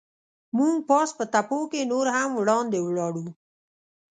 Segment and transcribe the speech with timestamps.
[0.57, 3.25] موږ پاس په تپو کې نور هم وړاندې ولاړو.